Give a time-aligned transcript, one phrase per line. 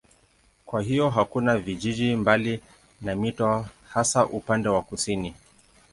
[0.65, 2.61] Kwa hiyo hakuna vijiji mbali
[3.01, 5.35] na mito hasa upande wa kusini.